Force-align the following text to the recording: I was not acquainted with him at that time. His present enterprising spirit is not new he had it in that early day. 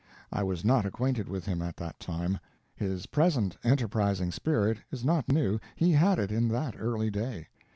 I 0.31 0.41
was 0.41 0.65
not 0.65 0.83
acquainted 0.83 1.29
with 1.29 1.45
him 1.45 1.61
at 1.61 1.77
that 1.77 1.99
time. 1.99 2.39
His 2.75 3.05
present 3.05 3.55
enterprising 3.63 4.31
spirit 4.31 4.79
is 4.91 5.05
not 5.05 5.29
new 5.29 5.59
he 5.75 5.91
had 5.91 6.17
it 6.17 6.31
in 6.31 6.47
that 6.47 6.73
early 6.75 7.11
day. 7.11 7.49